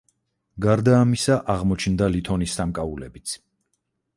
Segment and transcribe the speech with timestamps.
[0.65, 3.37] გარდა ამისა აღმოჩნდა ლითონის სამკაულებიც.